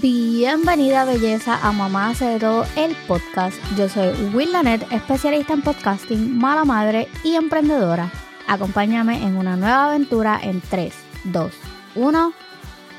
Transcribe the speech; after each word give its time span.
Bienvenida 0.00 1.04
belleza 1.04 1.58
a 1.62 1.70
Mamá 1.70 2.08
hace 2.08 2.24
de 2.24 2.40
todo 2.40 2.64
el 2.76 2.96
podcast. 3.06 3.58
Yo 3.76 3.90
soy 3.90 4.08
Will 4.32 4.50
Lanet, 4.50 4.90
especialista 4.90 5.52
en 5.52 5.60
podcasting, 5.60 6.38
mala 6.38 6.64
madre 6.64 7.08
y 7.22 7.34
emprendedora. 7.34 8.10
Acompáñame 8.48 9.22
en 9.22 9.36
una 9.36 9.54
nueva 9.54 9.90
aventura 9.90 10.40
en 10.42 10.62
3, 10.62 10.94
2, 11.24 11.52
1. 11.96 12.32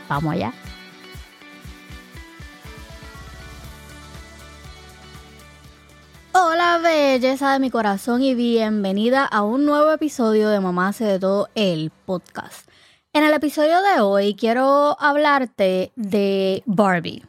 Vamos 0.07 0.33
allá. 0.33 0.53
Hola 6.33 6.77
belleza 6.77 7.53
de 7.53 7.59
mi 7.59 7.71
corazón 7.71 8.21
y 8.21 8.35
bienvenida 8.35 9.25
a 9.25 9.41
un 9.41 9.65
nuevo 9.65 9.91
episodio 9.91 10.49
de 10.49 10.59
Mamá 10.59 10.89
hace 10.89 11.05
de 11.05 11.17
todo 11.17 11.49
el 11.55 11.91
podcast. 12.05 12.69
En 13.15 13.23
el 13.23 13.35
episodio 13.35 13.79
de 13.83 14.01
hoy 14.01 14.33
quiero 14.33 14.99
hablarte 14.99 15.91
de 15.95 16.63
Barbie. 16.65 17.23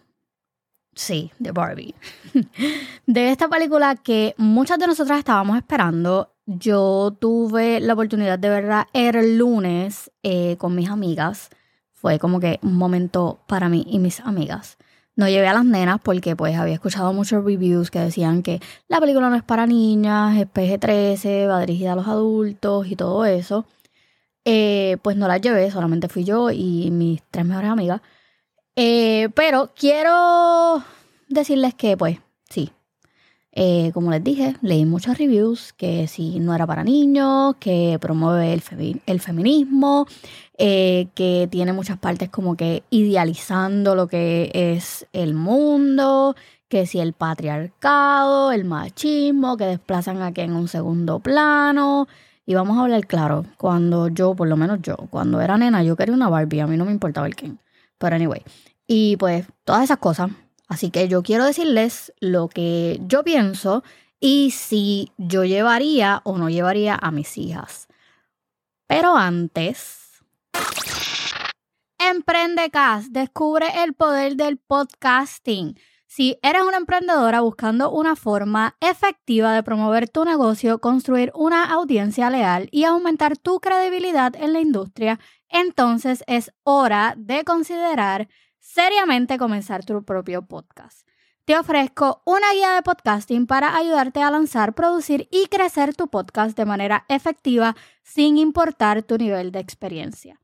Sí, 0.95 1.30
de 1.38 1.52
Barbie. 1.52 1.95
de 3.06 3.30
esta 3.30 3.48
película 3.48 3.94
que 3.94 4.34
muchas 4.38 4.78
de 4.78 4.86
nosotras 4.86 5.18
estábamos 5.18 5.58
esperando. 5.58 6.32
Yo 6.46 7.14
tuve 7.20 7.80
la 7.80 7.92
oportunidad 7.92 8.38
de 8.38 8.48
verla 8.48 8.88
el 8.94 9.36
lunes 9.36 10.10
eh, 10.22 10.56
con 10.56 10.74
mis 10.74 10.88
amigas. 10.88 11.50
Fue 11.92 12.19
como 12.19 12.41
que 12.41 12.60
un 12.62 12.77
momento 12.77 13.41
para 13.46 13.69
mí 13.69 13.84
y 13.86 13.98
mis 13.98 14.20
amigas. 14.20 14.78
No 15.16 15.28
llevé 15.28 15.48
a 15.48 15.52
las 15.52 15.66
nenas 15.66 16.00
porque 16.02 16.34
pues 16.34 16.56
había 16.56 16.72
escuchado 16.72 17.12
muchos 17.12 17.44
reviews 17.44 17.91
que 17.91 17.98
decían 17.98 18.42
que 18.42 18.62
la 18.88 19.00
película 19.00 19.28
no 19.28 19.36
es 19.36 19.42
para 19.42 19.66
niñas, 19.66 20.38
es 20.38 20.46
PG-13, 20.46 21.46
va 21.46 21.60
dirigida 21.60 21.92
a 21.92 21.96
los 21.96 22.08
adultos 22.08 22.86
y 22.86 22.96
todo 22.96 23.27
eso. 23.27 23.66
Eh, 24.44 24.98
pues 25.02 25.16
no 25.16 25.26
las 25.26 25.40
llevé, 25.40 25.70
solamente 25.70 26.08
fui 26.08 26.24
yo 26.24 26.50
y 26.50 26.90
mis 26.90 27.22
tres 27.30 27.46
mejores 27.46 27.70
amigas. 27.70 28.00
Eh, 28.76 29.28
pero 29.34 29.72
quiero 29.74 30.82
decirles 31.28 31.74
que, 31.74 31.96
pues, 31.96 32.19
sí. 32.50 32.70
Eh, 33.56 33.92
como 33.94 34.10
les 34.10 34.22
dije, 34.22 34.56
leí 34.62 34.84
muchos 34.84 35.16
reviews 35.16 35.72
que 35.72 36.08
si 36.08 36.41
no 36.41 36.54
era 36.54 36.66
para 36.66 36.82
niños, 36.82 37.54
que 37.60 37.98
promueve 38.00 38.52
el, 38.52 39.00
el 39.06 39.20
feminismo, 39.20 40.06
que 40.58 41.48
tiene 41.50 41.72
muchas 41.72 41.98
partes 41.98 42.30
como 42.30 42.56
que 42.56 42.82
idealizando 42.91 43.94
lo 43.94 44.08
que 44.08 44.50
es 44.52 45.06
el 45.12 45.34
mundo, 45.34 46.34
que 46.69 46.86
si 46.86 46.98
el 46.98 47.12
patriarcado, 47.12 48.50
el 48.50 48.64
machismo, 48.64 49.56
que 49.56 49.66
desplazan 49.66 50.20
aquí 50.22 50.41
en 50.41 50.54
un 50.54 50.66
segundo 50.66 51.20
plano, 51.20 52.08
y 52.47 52.55
vamos 52.55 52.77
a 52.77 52.83
hablar 52.83 53.06
claro, 53.06 53.45
cuando 53.56 54.09
yo, 54.09 54.34
por 54.34 54.48
lo 54.48 54.56
menos 54.56 54.81
yo, 54.83 54.97
cuando 55.11 55.41
era 55.41 55.56
nena, 55.56 55.83
yo 55.83 55.97
quería 55.97 56.14
una 56.14 56.28
Barbie, 56.28 56.61
a 56.61 56.67
mí 56.67 56.77
no 56.77 56.84
me 56.84 56.92
importaba 56.92 57.27
el 57.27 57.34
quién. 57.34 57.59
Pero 57.98 58.17
anyway, 58.17 58.42
y 58.87 59.17
pues 59.17 59.47
todas 59.64 59.84
esas 59.84 59.98
cosas. 59.98 60.31
Así 60.69 60.91
que 60.91 61.09
yo 61.09 61.22
quiero 61.22 61.45
decirles 61.45 62.12
lo 62.20 62.48
que 62.48 63.00
yo 63.06 63.22
pienso 63.22 63.83
y 64.19 64.50
si 64.50 65.12
yo 65.19 65.45
llevaría 65.45 66.20
o 66.25 66.39
no 66.39 66.48
llevaría 66.48 66.98
a 67.00 67.11
mis 67.11 67.37
hijas. 67.39 67.89
Pero 68.87 69.17
antes... 69.17 70.00
Emprende 71.98 72.70
Cast, 72.70 73.09
descubre 73.09 73.67
el 73.83 73.95
poder 73.95 74.37
del 74.37 74.59
podcasting. 74.59 75.78
Si 76.16 76.38
eres 76.42 76.62
una 76.62 76.76
emprendedora 76.76 77.40
buscando 77.40 77.90
una 77.90 78.14
forma 78.14 78.76
efectiva 78.78 79.52
de 79.52 79.64
promover 79.64 80.08
tu 80.08 80.24
negocio, 80.24 80.78
construir 80.78 81.32
una 81.34 81.64
audiencia 81.72 82.30
leal 82.30 82.68
y 82.70 82.84
aumentar 82.84 83.36
tu 83.36 83.58
credibilidad 83.58 84.32
en 84.36 84.52
la 84.52 84.60
industria, 84.60 85.18
entonces 85.48 86.22
es 86.28 86.52
hora 86.62 87.14
de 87.16 87.42
considerar 87.42 88.28
seriamente 88.60 89.38
comenzar 89.38 89.84
tu 89.84 90.04
propio 90.04 90.46
podcast. 90.46 91.04
Te 91.46 91.58
ofrezco 91.58 92.22
una 92.24 92.52
guía 92.52 92.76
de 92.76 92.82
podcasting 92.82 93.48
para 93.48 93.76
ayudarte 93.76 94.22
a 94.22 94.30
lanzar, 94.30 94.76
producir 94.76 95.26
y 95.32 95.46
crecer 95.46 95.97
tu 95.97 96.06
podcast 96.06 96.56
de 96.56 96.64
manera 96.64 97.06
efectiva 97.08 97.74
sin 98.04 98.38
importar 98.38 99.03
tu 99.03 99.19
nivel 99.19 99.50
de 99.50 99.58
experiencia. 99.58 100.41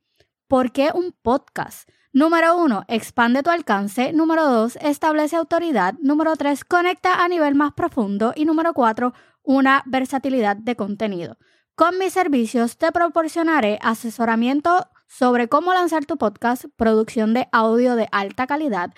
¿Por 0.49 0.73
qué 0.73 0.91
un 0.93 1.13
podcast? 1.13 1.89
Número 2.13 2.57
uno, 2.57 2.85
expande 2.89 3.45
tu 3.45 3.51
alcance. 3.51 4.13
Número 4.13 4.45
dos, 4.47 4.77
establece 4.81 5.37
autoridad. 5.37 5.95
Número 6.01 6.35
tres, 6.35 6.65
conecta 6.65 7.23
a 7.23 7.29
nivel 7.29 7.55
más 7.55 7.73
profundo. 7.73 8.33
Y 8.35 8.47
número 8.47 8.75
cuatro, 8.75 9.13
una 9.45 9.85
versatilidad 9.87 10.57
de 10.57 10.75
contenido. 10.75 11.39
Con 11.77 11.99
mis 11.99 12.13
servicios 12.13 12.79
te 12.79 12.91
proporcionaré 12.91 13.79
asesoramiento 13.81 14.89
sobre 15.07 15.49
cómo 15.49 15.73
lanzar 15.73 16.05
tu 16.05 16.19
podcast, 16.19 16.65
producción 16.77 17.33
de 17.33 17.49
audio 17.53 17.95
de 17.95 18.09
alta 18.11 18.49
calidad, 18.49 18.93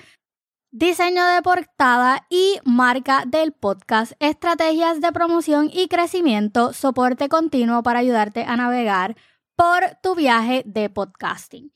diseño 0.71 1.25
de 1.27 1.43
portada 1.43 2.27
y 2.31 2.61
marca 2.65 3.25
del 3.27 3.53
podcast, 3.53 4.12
estrategias 4.21 5.03
de 5.03 5.12
promoción 5.12 5.71
y 5.71 5.89
crecimiento, 5.89 6.73
soporte 6.73 7.29
continuo 7.29 7.83
para 7.83 7.99
ayudarte 7.99 8.44
a 8.44 8.56
navegar 8.56 9.17
por 9.55 9.83
tu 10.03 10.15
viaje 10.15 10.62
de 10.65 10.89
podcasting. 10.89 11.73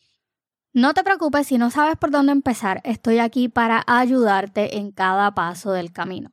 No 0.77 0.93
te 0.93 1.03
preocupes 1.03 1.47
si 1.47 1.57
no 1.57 1.71
sabes 1.71 1.97
por 1.97 2.11
dónde 2.11 2.33
empezar, 2.33 2.83
estoy 2.85 3.19
aquí 3.19 3.49
para 3.49 3.83
ayudarte 3.87 4.77
en 4.77 4.93
cada 4.93 5.35
paso 5.35 5.73
del 5.73 5.91
camino. 5.91 6.33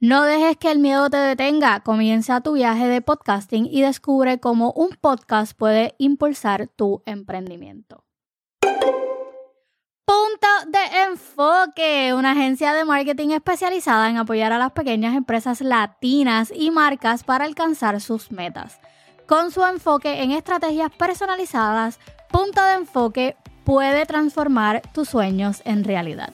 No 0.00 0.24
dejes 0.24 0.56
que 0.56 0.72
el 0.72 0.80
miedo 0.80 1.08
te 1.10 1.16
detenga, 1.16 1.78
comienza 1.84 2.40
tu 2.40 2.54
viaje 2.54 2.88
de 2.88 3.02
podcasting 3.02 3.68
y 3.70 3.82
descubre 3.82 4.40
cómo 4.40 4.72
un 4.72 4.98
podcast 5.00 5.56
puede 5.56 5.94
impulsar 5.98 6.66
tu 6.66 7.04
emprendimiento. 7.06 8.04
Punto 10.04 10.48
de 10.66 11.02
enfoque, 11.08 12.14
una 12.14 12.32
agencia 12.32 12.74
de 12.74 12.84
marketing 12.84 13.28
especializada 13.28 14.10
en 14.10 14.16
apoyar 14.16 14.52
a 14.52 14.58
las 14.58 14.72
pequeñas 14.72 15.14
empresas 15.14 15.60
latinas 15.60 16.52
y 16.52 16.72
marcas 16.72 17.22
para 17.22 17.44
alcanzar 17.44 18.00
sus 18.00 18.32
metas. 18.32 18.80
Con 19.28 19.52
su 19.52 19.64
enfoque 19.64 20.24
en 20.24 20.32
estrategias 20.32 20.90
personalizadas, 20.90 22.00
Punto 22.28 22.60
de 22.60 22.72
Enfoque 22.72 23.36
puede 23.64 24.06
transformar 24.06 24.82
tus 24.92 25.08
sueños 25.08 25.62
en 25.64 25.84
realidad. 25.84 26.30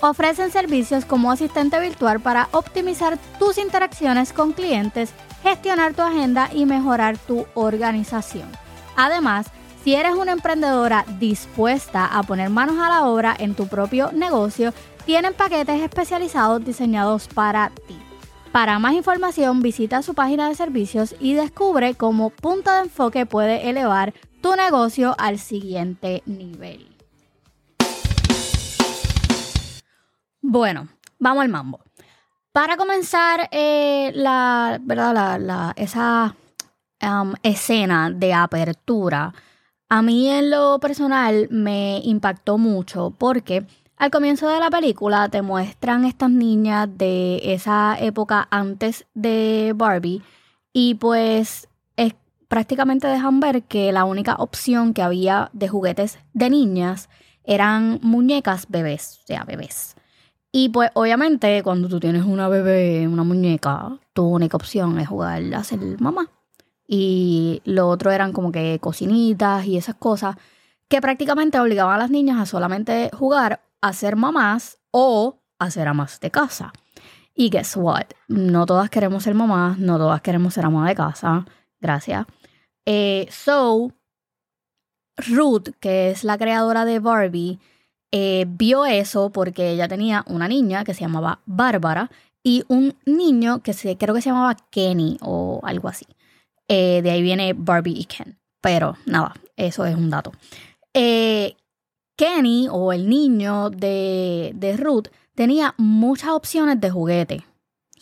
Ofrecen 0.00 0.50
servicios 0.50 1.04
como 1.04 1.30
asistente 1.30 1.78
virtual 1.78 2.20
para 2.20 2.48
optimizar 2.52 3.18
tus 3.38 3.56
interacciones 3.58 4.32
con 4.32 4.52
clientes, 4.52 5.12
gestionar 5.42 5.94
tu 5.94 6.02
agenda 6.02 6.48
y 6.52 6.66
mejorar 6.66 7.18
tu 7.18 7.46
organización. 7.54 8.48
Además, 8.96 9.46
si 9.84 9.94
eres 9.94 10.14
una 10.14 10.32
emprendedora 10.32 11.04
dispuesta 11.18 12.06
a 12.06 12.22
poner 12.22 12.50
manos 12.50 12.78
a 12.78 12.88
la 12.88 13.06
obra 13.06 13.34
en 13.38 13.54
tu 13.54 13.66
propio 13.68 14.10
negocio, 14.12 14.72
tienen 15.04 15.34
paquetes 15.34 15.80
especializados 15.80 16.64
diseñados 16.64 17.28
para 17.28 17.70
ti. 17.88 17.98
Para 18.52 18.78
más 18.78 18.92
información 18.92 19.62
visita 19.62 20.02
su 20.02 20.14
página 20.14 20.48
de 20.48 20.54
servicios 20.54 21.14
y 21.18 21.34
descubre 21.34 21.94
cómo 21.94 22.30
Punto 22.30 22.70
de 22.70 22.80
Enfoque 22.80 23.24
puede 23.24 23.70
elevar 23.70 24.12
tu 24.42 24.54
negocio 24.56 25.14
al 25.16 25.38
siguiente 25.38 26.22
nivel. 26.26 26.86
Bueno, 30.42 30.88
vamos 31.18 31.42
al 31.42 31.48
mambo. 31.48 31.80
Para 32.52 32.76
comenzar 32.76 33.48
eh, 33.52 34.10
la, 34.14 34.78
¿verdad? 34.82 35.40
La, 35.40 35.72
esa 35.76 36.34
um, 37.00 37.32
escena 37.42 38.10
de 38.10 38.34
apertura, 38.34 39.32
a 39.88 40.02
mí 40.02 40.28
en 40.28 40.50
lo 40.50 40.78
personal 40.80 41.48
me 41.50 42.00
impactó 42.04 42.58
mucho 42.58 43.14
porque 43.16 43.64
al 43.96 44.10
comienzo 44.10 44.48
de 44.48 44.58
la 44.58 44.68
película 44.68 45.28
te 45.28 45.40
muestran 45.40 46.04
estas 46.04 46.30
niñas 46.30 46.88
de 46.98 47.54
esa 47.54 47.96
época 47.98 48.48
antes 48.50 49.06
de 49.14 49.72
Barbie 49.76 50.22
y 50.72 50.96
pues 50.96 51.68
prácticamente 52.52 53.06
dejan 53.06 53.40
ver 53.40 53.62
que 53.62 53.92
la 53.92 54.04
única 54.04 54.34
opción 54.34 54.92
que 54.92 55.00
había 55.00 55.48
de 55.54 55.68
juguetes 55.68 56.18
de 56.34 56.50
niñas 56.50 57.08
eran 57.44 57.98
muñecas 58.02 58.66
bebés, 58.68 59.20
o 59.22 59.26
sea, 59.26 59.44
bebés. 59.44 59.96
Y 60.52 60.68
pues 60.68 60.90
obviamente 60.92 61.62
cuando 61.62 61.88
tú 61.88 61.98
tienes 61.98 62.26
una 62.26 62.48
bebé, 62.48 63.08
una 63.08 63.24
muñeca, 63.24 63.98
tu 64.12 64.24
única 64.24 64.58
opción 64.58 64.98
es 64.98 65.08
jugar 65.08 65.42
a 65.54 65.64
ser 65.64 65.78
mamá. 65.98 66.28
Y 66.86 67.62
lo 67.64 67.88
otro 67.88 68.10
eran 68.10 68.34
como 68.34 68.52
que 68.52 68.78
cocinitas 68.82 69.64
y 69.64 69.78
esas 69.78 69.94
cosas 69.94 70.36
que 70.88 71.00
prácticamente 71.00 71.58
obligaban 71.58 71.94
a 71.94 71.98
las 72.00 72.10
niñas 72.10 72.38
a 72.38 72.44
solamente 72.44 73.08
jugar 73.14 73.62
a 73.80 73.94
ser 73.94 74.14
mamás 74.14 74.76
o 74.90 75.38
a 75.58 75.70
ser 75.70 75.88
amas 75.88 76.20
de 76.20 76.30
casa. 76.30 76.70
Y 77.34 77.48
guess 77.48 77.78
what? 77.78 78.08
No 78.28 78.66
todas 78.66 78.90
queremos 78.90 79.22
ser 79.22 79.32
mamás, 79.32 79.78
no 79.78 79.96
todas 79.96 80.20
queremos 80.20 80.52
ser 80.52 80.66
amas 80.66 80.86
de 80.86 80.94
casa. 80.94 81.46
Gracias. 81.80 82.26
Eh, 82.86 83.26
so, 83.30 83.92
Ruth, 85.16 85.70
que 85.80 86.10
es 86.10 86.24
la 86.24 86.38
creadora 86.38 86.84
de 86.84 86.98
Barbie, 86.98 87.58
eh, 88.10 88.44
vio 88.48 88.84
eso 88.84 89.30
porque 89.30 89.70
ella 89.70 89.88
tenía 89.88 90.24
una 90.26 90.48
niña 90.48 90.84
que 90.84 90.94
se 90.94 91.00
llamaba 91.00 91.40
Bárbara 91.46 92.10
y 92.42 92.64
un 92.68 92.96
niño 93.06 93.62
que 93.62 93.72
se, 93.72 93.96
creo 93.96 94.14
que 94.14 94.22
se 94.22 94.30
llamaba 94.30 94.56
Kenny 94.70 95.18
o 95.20 95.60
algo 95.62 95.88
así. 95.88 96.06
Eh, 96.68 97.00
de 97.02 97.10
ahí 97.10 97.22
viene 97.22 97.54
Barbie 97.54 97.98
y 97.98 98.04
Ken. 98.04 98.38
Pero 98.60 98.96
nada, 99.06 99.34
eso 99.56 99.84
es 99.84 99.94
un 99.96 100.10
dato. 100.10 100.32
¿Qué 100.92 101.56
Kenny 102.16 102.68
o 102.70 102.92
el 102.92 103.08
niño 103.08 103.70
de, 103.70 104.52
de 104.54 104.76
Ruth 104.76 105.08
tenía 105.34 105.74
muchas 105.78 106.30
opciones 106.30 106.80
de 106.80 106.90
juguete. 106.90 107.44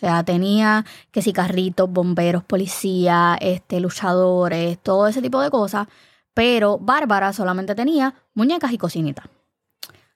O 0.01 0.07
sea, 0.07 0.25
tenía 0.25 0.87
que 1.11 1.21
si 1.21 1.35
carritos, 1.35 1.91
bomberos, 1.91 2.43
policía, 2.43 3.37
este, 3.39 3.81
luchadores, 3.81 4.79
todo 4.79 5.07
ese 5.07 5.21
tipo 5.21 5.43
de 5.43 5.51
cosas. 5.51 5.89
Pero 6.33 6.79
Bárbara 6.79 7.35
solamente 7.35 7.75
tenía 7.75 8.15
muñecas 8.33 8.73
y 8.73 8.79
cocinitas. 8.79 9.27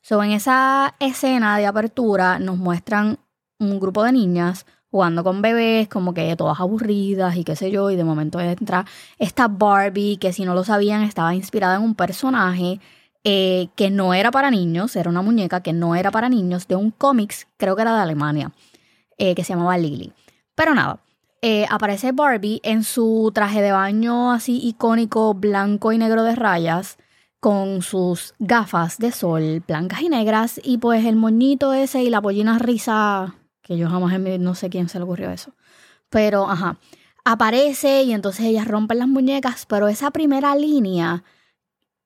So, 0.00 0.22
en 0.22 0.30
esa 0.30 0.94
escena 1.00 1.58
de 1.58 1.66
apertura 1.66 2.38
nos 2.38 2.56
muestran 2.56 3.18
un 3.58 3.78
grupo 3.78 4.02
de 4.04 4.12
niñas 4.12 4.64
jugando 4.90 5.22
con 5.22 5.42
bebés, 5.42 5.88
como 5.88 6.14
que 6.14 6.34
todas 6.34 6.60
aburridas 6.60 7.36
y 7.36 7.44
qué 7.44 7.54
sé 7.54 7.70
yo, 7.70 7.90
y 7.90 7.96
de 7.96 8.04
momento 8.04 8.40
entra 8.40 8.86
esta 9.18 9.48
Barbie, 9.48 10.16
que 10.16 10.32
si 10.32 10.46
no 10.46 10.54
lo 10.54 10.64
sabían 10.64 11.02
estaba 11.02 11.34
inspirada 11.34 11.76
en 11.76 11.82
un 11.82 11.94
personaje 11.94 12.80
eh, 13.22 13.68
que 13.76 13.90
no 13.90 14.14
era 14.14 14.30
para 14.30 14.50
niños, 14.50 14.96
era 14.96 15.10
una 15.10 15.20
muñeca 15.20 15.62
que 15.62 15.74
no 15.74 15.94
era 15.94 16.10
para 16.10 16.30
niños, 16.30 16.68
de 16.68 16.76
un 16.76 16.90
cómics, 16.90 17.48
creo 17.58 17.76
que 17.76 17.82
era 17.82 17.94
de 17.94 18.00
Alemania, 18.00 18.52
eh, 19.18 19.34
que 19.34 19.44
se 19.44 19.52
llamaba 19.52 19.78
Lily. 19.78 20.12
Pero 20.54 20.74
nada, 20.74 21.00
eh, 21.42 21.66
aparece 21.70 22.12
Barbie 22.12 22.60
en 22.62 22.84
su 22.84 23.30
traje 23.34 23.60
de 23.62 23.72
baño 23.72 24.32
así 24.32 24.60
icónico, 24.66 25.34
blanco 25.34 25.92
y 25.92 25.98
negro 25.98 26.22
de 26.22 26.34
rayas, 26.34 26.98
con 27.40 27.82
sus 27.82 28.34
gafas 28.38 28.98
de 28.98 29.12
sol 29.12 29.62
blancas 29.66 30.00
y 30.00 30.08
negras, 30.08 30.60
y 30.64 30.78
pues 30.78 31.04
el 31.04 31.16
moñito 31.16 31.74
ese 31.74 32.02
y 32.02 32.10
la 32.10 32.22
pollina 32.22 32.58
risa 32.58 33.34
que 33.64 33.78
yo 33.78 33.88
jamás 33.88 34.20
no 34.20 34.54
sé 34.54 34.70
quién 34.70 34.88
se 34.88 34.98
le 34.98 35.04
ocurrió 35.04 35.30
eso. 35.30 35.52
Pero, 36.10 36.48
ajá, 36.48 36.76
aparece 37.24 38.02
y 38.02 38.12
entonces 38.12 38.46
ellas 38.46 38.68
rompen 38.68 38.98
las 38.98 39.08
muñecas, 39.08 39.66
pero 39.66 39.88
esa 39.88 40.10
primera 40.10 40.54
línea 40.54 41.24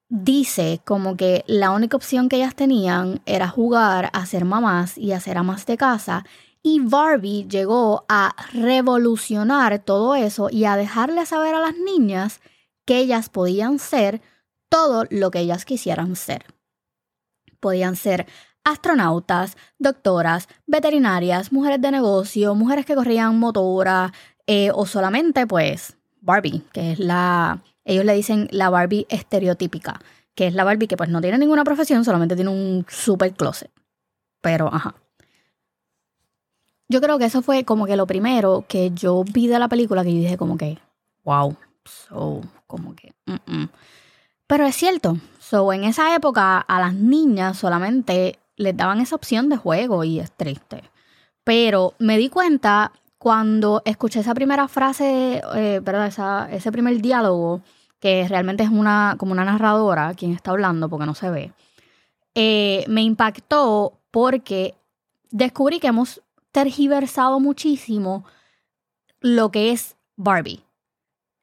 dice 0.08 0.80
como 0.86 1.16
que 1.16 1.44
la 1.46 1.72
única 1.72 1.96
opción 1.96 2.28
que 2.28 2.36
ellas 2.36 2.54
tenían 2.54 3.20
era 3.26 3.48
jugar 3.48 4.08
a 4.14 4.24
ser 4.24 4.44
mamás 4.44 4.96
y 4.96 5.12
a 5.12 5.20
ser 5.20 5.36
amas 5.36 5.66
de 5.66 5.76
casa. 5.76 6.24
Y 6.70 6.80
Barbie 6.80 7.48
llegó 7.48 8.04
a 8.10 8.36
revolucionar 8.52 9.78
todo 9.78 10.14
eso 10.14 10.50
y 10.50 10.66
a 10.66 10.76
dejarle 10.76 11.24
saber 11.24 11.54
a 11.54 11.60
las 11.60 11.74
niñas 11.78 12.42
que 12.84 12.98
ellas 12.98 13.30
podían 13.30 13.78
ser 13.78 14.20
todo 14.68 15.06
lo 15.08 15.30
que 15.30 15.38
ellas 15.38 15.64
quisieran 15.64 16.14
ser. 16.14 16.44
Podían 17.58 17.96
ser 17.96 18.26
astronautas, 18.64 19.56
doctoras, 19.78 20.46
veterinarias, 20.66 21.52
mujeres 21.52 21.80
de 21.80 21.90
negocio, 21.90 22.54
mujeres 22.54 22.84
que 22.84 22.94
corrían 22.94 23.38
motora 23.38 24.12
eh, 24.46 24.70
o 24.74 24.84
solamente 24.84 25.46
pues 25.46 25.96
Barbie, 26.20 26.64
que 26.74 26.92
es 26.92 26.98
la, 26.98 27.62
ellos 27.86 28.04
le 28.04 28.12
dicen 28.12 28.46
la 28.50 28.68
Barbie 28.68 29.06
estereotípica, 29.08 30.02
que 30.34 30.48
es 30.48 30.52
la 30.52 30.64
Barbie 30.64 30.86
que 30.86 30.98
pues 30.98 31.08
no 31.08 31.22
tiene 31.22 31.38
ninguna 31.38 31.64
profesión, 31.64 32.04
solamente 32.04 32.36
tiene 32.36 32.50
un 32.50 32.84
super 32.90 33.32
closet. 33.32 33.70
Pero, 34.42 34.68
ajá. 34.70 34.96
Yo 36.88 37.00
creo 37.00 37.18
que 37.18 37.26
eso 37.26 37.42
fue 37.42 37.64
como 37.64 37.86
que 37.86 37.96
lo 37.96 38.06
primero 38.06 38.64
que 38.66 38.90
yo 38.92 39.22
vi 39.24 39.46
de 39.46 39.58
la 39.58 39.68
película 39.68 40.02
que 40.04 40.14
yo 40.14 40.20
dije 40.20 40.38
como 40.38 40.56
que, 40.56 40.78
wow, 41.24 41.54
so, 41.84 42.40
como 42.66 42.94
que, 42.94 43.14
pero 44.46 44.64
es 44.66 44.74
cierto, 44.74 45.18
so 45.38 45.72
en 45.74 45.84
esa 45.84 46.14
época 46.14 46.58
a 46.58 46.80
las 46.80 46.94
niñas 46.94 47.58
solamente 47.58 48.38
les 48.56 48.76
daban 48.76 49.00
esa 49.00 49.16
opción 49.16 49.50
de 49.50 49.58
juego 49.58 50.04
y 50.04 50.20
es 50.20 50.32
triste. 50.32 50.82
Pero 51.44 51.94
me 51.98 52.18
di 52.18 52.28
cuenta 52.28 52.92
cuando 53.18 53.82
escuché 53.84 54.20
esa 54.20 54.34
primera 54.34 54.68
frase, 54.68 55.42
eh, 55.54 55.80
Esa, 56.06 56.48
ese 56.50 56.72
primer 56.72 57.00
diálogo, 57.00 57.62
que 58.00 58.26
realmente 58.28 58.62
es 58.62 58.70
una, 58.70 59.16
como 59.18 59.32
una 59.32 59.44
narradora 59.44 60.14
quien 60.14 60.32
está 60.32 60.52
hablando 60.52 60.88
porque 60.88 61.06
no 61.06 61.14
se 61.14 61.30
ve, 61.30 61.52
eh, 62.34 62.84
me 62.88 63.02
impactó 63.02 63.98
porque 64.10 64.74
descubrí 65.30 65.80
que 65.80 65.88
hemos 65.88 66.22
tergiversado 66.58 67.38
muchísimo 67.38 68.24
lo 69.20 69.52
que 69.52 69.70
es 69.70 69.94
Barbie. 70.16 70.64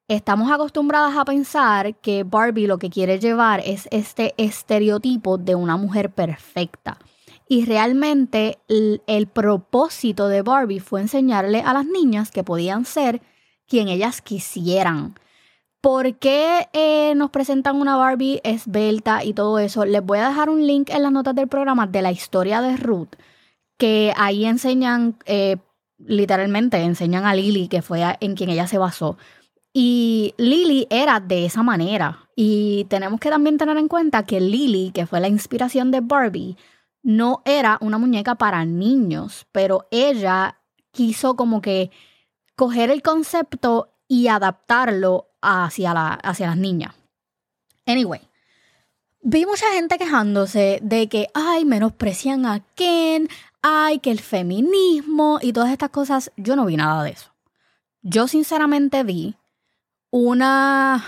Estamos 0.10 0.52
acostumbradas 0.52 1.16
a 1.16 1.24
pensar 1.24 1.96
que 2.02 2.26
Barbie 2.26 2.68
lo 2.68 2.80
que 2.80 2.90
quiere 2.90 3.18
llevar 3.18 3.62
es 3.66 3.88
este 3.92 4.34
estereotipo 4.36 5.38
de 5.38 5.56
una 5.56 5.78
mujer 5.78 6.12
perfecta. 6.12 6.98
Y 7.48 7.64
realmente 7.64 8.60
el, 8.68 9.28
propósito 9.28 10.28
de 10.28 10.42
Barbie 10.42 10.82
fue 10.82 11.00
enseñarle 11.00 11.62
a 11.62 11.72
las 11.72 11.86
niñas 11.86 12.30
que 12.30 12.44
podían 12.44 12.84
ser 12.84 13.22
quien 13.70 13.88
ellas 13.88 14.22
quisieran. 14.22 15.16
¿Por 15.80 16.16
qué 16.16 16.68
eh, 16.74 17.14
nos 17.16 17.30
presentan 17.30 17.78
una 17.78 17.96
Barbie 17.96 18.42
esbelta 18.44 19.24
y 19.24 19.34
todo 19.34 19.60
eso? 19.60 19.86
Les 19.86 20.06
voy 20.06 20.20
a 20.20 20.28
dejar 20.28 20.50
un 20.50 20.68
link 20.68 20.90
en 20.90 21.04
las 21.04 21.12
notas 21.14 21.36
del 21.36 21.48
programa 21.48 21.88
de 21.88 22.02
la 22.02 22.12
historia 22.12 22.60
de 22.60 22.76
Ruth, 22.76 23.16
que 23.78 24.14
ahí 24.16 24.46
enseñan, 24.46 25.18
eh, 25.26 25.58
literalmente 25.98 26.78
enseñan 26.78 27.26
a 27.26 27.36
Lily, 27.36 27.68
que 27.68 27.82
fue 27.82 28.04
en 28.20 28.36
quien 28.36 28.50
ella 28.50 28.68
se 28.68 28.78
basó. 28.78 29.18
Y 29.74 30.34
Lily 30.38 30.88
era 30.90 31.20
de 31.20 31.46
esa 31.46 31.62
manera. 31.62 32.30
Y 32.36 32.86
tenemos 32.86 33.20
que 33.20 33.30
también 33.30 33.58
tener 33.58 33.78
en 33.78 33.88
cuenta 33.88 34.24
que 34.24 34.40
Lily, 34.40 34.92
que 34.92 35.06
fue 35.06 35.20
la 35.20 35.28
inspiración 35.28 35.92
de 35.92 36.02
Barbie, 36.02 36.58
no 37.04 37.42
era 37.46 37.78
una 37.82 37.98
muñeca 37.98 38.36
para 38.36 38.66
niños, 38.66 39.46
pero 39.52 39.88
ella 39.92 40.60
quiso 40.92 41.36
como 41.36 41.62
que 41.62 41.92
coger 42.56 42.90
el 42.90 43.02
concepto 43.02 43.92
y 44.08 44.28
adaptarlo 44.28 45.28
hacia, 45.42 45.94
la, 45.94 46.14
hacia 46.14 46.48
las 46.48 46.58
niñas. 46.58 46.96
Anyway, 47.86 48.22
vi 49.22 49.46
mucha 49.46 49.72
gente 49.74 49.98
quejándose 49.98 50.80
de 50.82 51.08
que, 51.08 51.28
ay, 51.34 51.66
menosprecian 51.66 52.46
a 52.46 52.62
Ken, 52.76 53.28
ay, 53.68 54.00
que 54.00 54.12
el 54.12 54.20
feminismo 54.20 55.40
y 55.42 55.54
todas 55.54 55.72
estas 55.72 55.90
cosas. 55.90 56.32
Yo 56.38 56.56
no 56.56 56.66
vi 56.66 56.78
nada 56.78 57.04
de 57.04 57.12
eso. 57.12 57.32
Yo 58.02 58.28
sinceramente 58.28 59.04
vi 59.04 59.36
una, 60.12 61.04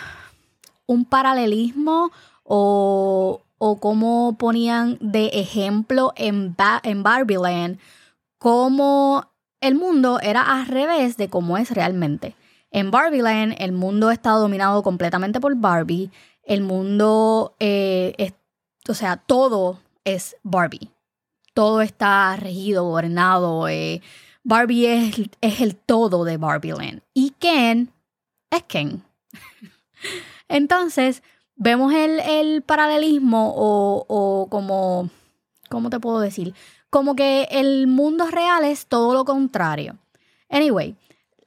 un 0.88 1.06
paralelismo 1.06 2.12
o 2.44 3.42
o 3.58 3.80
cómo 3.80 4.38
ponían 4.38 4.98
de 5.02 5.28
ejemplo 5.34 6.14
en, 6.16 6.56
en 6.84 7.04
Barbie 7.04 7.38
Land 7.38 7.80
cómo 8.38 9.26
el 9.62 9.76
mundo 9.76 10.20
era 10.22 10.42
al 10.42 10.68
revés 10.68 11.18
de 11.18 11.30
cómo 11.30 11.58
es 11.58 11.72
realmente. 11.72 12.36
En 12.70 12.92
Barbie 12.92 13.22
Land 13.22 13.56
el 13.58 13.72
mundo 13.72 14.12
está 14.12 14.32
dominado 14.32 14.84
completamente 14.84 15.40
por 15.40 15.56
Barbie. 15.56 16.12
El 16.44 16.62
mundo, 16.62 17.56
eh, 17.60 18.32
o 18.88 18.94
sea, 18.94 19.18
todo 19.18 19.80
es 20.04 20.38
Barbie. 20.44 20.92
Todo 21.58 21.82
está 21.82 22.36
regido, 22.36 22.84
gobernado. 22.84 23.68
Eh. 23.68 24.04
Barbie 24.44 24.86
es, 24.86 25.30
es 25.42 25.60
el 25.60 25.76
todo 25.76 26.24
de 26.24 26.38
Barbie 26.38 26.74
Land. 26.74 27.02
Y 27.16 27.32
Ken 27.40 27.92
es 28.52 28.62
Ken. 28.62 29.02
Entonces, 30.50 31.24
vemos 31.56 31.96
el, 31.96 32.62
paralelismo 32.62 33.56
o, 33.56 34.06
o, 34.08 34.48
como, 34.52 35.10
¿cómo 35.68 35.90
te 35.90 36.00
puedo 36.00 36.20
decir? 36.20 36.54
Como 36.92 37.16
que 37.16 37.48
el 37.50 37.88
mundo 37.88 38.28
real 38.28 38.64
es 38.64 38.86
todo 38.86 39.16
lo 39.16 39.26
contrario. 39.26 39.98
Anyway, 40.52 40.96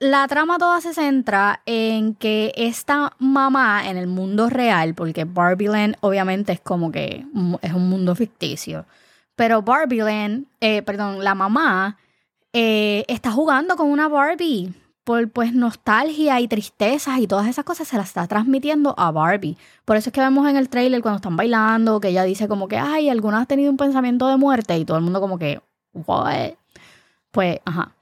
la 0.00 0.26
trama 0.26 0.58
toda 0.58 0.80
se 0.80 0.92
centra 0.92 1.62
en 1.66 2.16
que 2.16 2.52
esta 2.56 3.12
mamá 3.20 3.88
en 3.88 3.96
el 3.96 4.08
mundo 4.08 4.50
real, 4.50 4.92
porque 4.96 5.22
Barbie 5.22 5.94
obviamente 6.00 6.50
es 6.50 6.60
como 6.60 6.90
que 6.90 7.24
es 7.62 7.72
un 7.72 7.88
mundo 7.88 8.16
ficticio, 8.16 8.86
pero 9.40 9.62
Barbie 9.62 10.44
eh, 10.60 10.82
perdón, 10.82 11.24
la 11.24 11.34
mamá 11.34 11.96
eh, 12.52 13.06
está 13.08 13.32
jugando 13.32 13.74
con 13.74 13.90
una 13.90 14.06
Barbie 14.06 14.74
por 15.02 15.30
pues 15.30 15.54
nostalgia 15.54 16.38
y 16.40 16.46
tristezas 16.46 17.20
y 17.20 17.26
todas 17.26 17.46
esas 17.48 17.64
cosas 17.64 17.88
se 17.88 17.96
las 17.96 18.08
está 18.08 18.26
transmitiendo 18.26 18.94
a 18.98 19.10
Barbie. 19.10 19.56
Por 19.86 19.96
eso 19.96 20.10
es 20.10 20.12
que 20.12 20.20
vemos 20.20 20.46
en 20.46 20.58
el 20.58 20.68
trailer 20.68 21.00
cuando 21.00 21.16
están 21.16 21.38
bailando 21.38 22.00
que 22.00 22.08
ella 22.08 22.24
dice 22.24 22.48
como 22.48 22.68
que, 22.68 22.76
ay, 22.76 23.08
alguna 23.08 23.40
ha 23.40 23.46
tenido 23.46 23.70
un 23.70 23.78
pensamiento 23.78 24.28
de 24.28 24.36
muerte 24.36 24.76
y 24.76 24.84
todo 24.84 24.98
el 24.98 25.04
mundo 25.04 25.22
como 25.22 25.38
que, 25.38 25.62
what? 25.94 26.50
Pues, 27.30 27.60
ajá. 27.64 27.94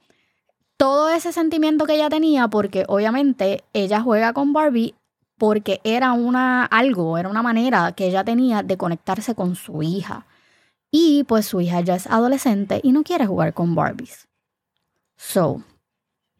Todo 0.75 1.07
ese 1.07 1.31
sentimiento 1.31 1.85
que 1.85 1.95
ella 1.95 2.09
tenía 2.09 2.49
porque 2.49 2.83
obviamente 2.89 3.63
ella 3.71 4.01
juega 4.01 4.33
con 4.33 4.51
Barbie 4.51 4.93
porque 5.37 5.79
era 5.85 6.11
una 6.11 6.65
algo, 6.65 7.17
era 7.17 7.29
una 7.29 7.41
manera 7.43 7.93
que 7.93 8.07
ella 8.07 8.25
tenía 8.25 8.61
de 8.61 8.75
conectarse 8.75 9.35
con 9.35 9.55
su 9.55 9.81
hija. 9.81 10.25
Y 10.91 11.23
pues 11.25 11.45
su 11.45 11.61
hija 11.61 11.81
ya 11.81 11.95
es 11.95 12.07
adolescente 12.07 12.79
y 12.83 12.91
no 12.91 13.03
quiere 13.03 13.25
jugar 13.25 13.53
con 13.53 13.75
Barbies. 13.75 14.27
So, 15.17 15.63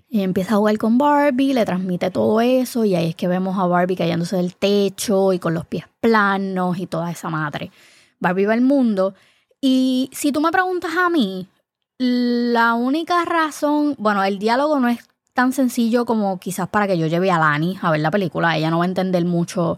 empieza 0.09 0.55
a 0.55 0.57
jugar 0.57 0.77
con 0.77 0.97
Barbie, 0.97 1.53
le 1.53 1.65
transmite 1.65 2.09
todo 2.09 2.41
eso 2.41 2.85
y 2.85 2.95
ahí 2.95 3.09
es 3.09 3.15
que 3.15 3.27
vemos 3.27 3.57
a 3.57 3.67
Barbie 3.67 3.95
cayéndose 3.95 4.37
del 4.37 4.55
techo 4.55 5.33
y 5.33 5.39
con 5.39 5.53
los 5.53 5.65
pies 5.65 5.85
planos 5.99 6.77
y 6.79 6.87
toda 6.87 7.11
esa 7.11 7.29
madre. 7.29 7.71
Barbie 8.19 8.45
va 8.45 8.53
al 8.53 8.61
mundo 8.61 9.13
y 9.61 10.09
si 10.13 10.31
tú 10.31 10.41
me 10.41 10.51
preguntas 10.51 10.91
a 10.97 11.09
mí, 11.09 11.47
la 11.97 12.73
única 12.73 13.25
razón, 13.25 13.95
bueno, 13.97 14.23
el 14.23 14.39
diálogo 14.39 14.79
no 14.79 14.87
es 14.87 14.99
tan 15.33 15.53
sencillo 15.53 16.05
como 16.05 16.39
quizás 16.39 16.67
para 16.69 16.87
que 16.87 16.97
yo 16.97 17.07
lleve 17.07 17.31
a 17.31 17.39
Lani 17.39 17.77
a 17.81 17.91
ver 17.91 17.99
la 17.99 18.11
película, 18.11 18.57
ella 18.57 18.69
no 18.69 18.79
va 18.79 18.85
a 18.85 18.87
entender 18.87 19.25
mucho 19.25 19.77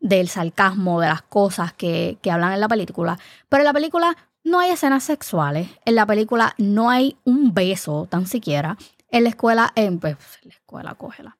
del 0.00 0.28
sarcasmo, 0.28 1.00
de 1.00 1.08
las 1.08 1.22
cosas 1.22 1.72
que, 1.72 2.18
que 2.22 2.30
hablan 2.30 2.52
en 2.52 2.60
la 2.60 2.68
película. 2.68 3.18
Pero 3.48 3.62
en 3.62 3.66
la 3.66 3.72
película 3.72 4.16
no 4.44 4.60
hay 4.60 4.70
escenas 4.70 5.04
sexuales. 5.04 5.68
En 5.84 5.94
la 5.94 6.06
película 6.06 6.54
no 6.58 6.90
hay 6.90 7.16
un 7.24 7.54
beso 7.54 8.06
tan 8.10 8.26
siquiera. 8.26 8.76
En 9.10 9.24
la 9.24 9.30
escuela, 9.30 9.72
en, 9.74 9.98
pues, 9.98 10.16
la 10.42 10.52
escuela, 10.52 10.94
cógela. 10.94 11.36